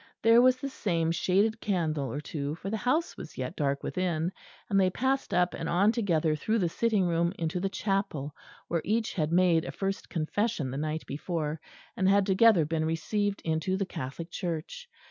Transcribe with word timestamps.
There 0.23 0.41
was 0.41 0.57
the 0.57 0.67
same 0.67 1.11
shaded 1.11 1.61
candle 1.61 2.11
or 2.11 2.19
two, 2.19 2.55
for 2.55 2.71
the 2.71 2.77
house 2.77 3.15
was 3.17 3.37
yet 3.37 3.55
dark 3.55 3.83
within; 3.83 4.31
and 4.67 4.79
they 4.79 4.89
passed 4.89 5.31
up 5.31 5.53
and 5.53 5.69
on 5.69 5.91
together 5.91 6.35
through 6.35 6.57
the 6.57 6.69
sitting 6.69 7.05
room 7.05 7.31
into 7.37 7.59
the 7.59 7.69
chapel 7.69 8.33
where 8.67 8.81
each 8.83 9.13
had 9.13 9.31
made 9.31 9.63
a 9.63 9.71
First 9.71 10.09
Confession 10.09 10.71
the 10.71 10.77
night 10.79 11.05
before, 11.05 11.61
and 11.95 12.09
had 12.09 12.25
together 12.25 12.65
been 12.65 12.83
received 12.83 13.43
into 13.45 13.77
the 13.77 13.85
Catholic 13.85 14.31
Church. 14.31 14.89